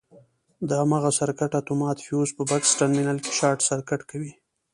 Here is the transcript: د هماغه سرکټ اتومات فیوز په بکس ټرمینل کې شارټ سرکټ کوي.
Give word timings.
د 0.67 0.69
هماغه 0.81 1.11
سرکټ 1.19 1.51
اتومات 1.61 1.97
فیوز 2.05 2.29
په 2.37 2.43
بکس 2.51 2.69
ټرمینل 2.79 3.17
کې 3.23 3.31
شارټ 3.39 3.59
سرکټ 3.69 4.01
کوي. 4.11 4.33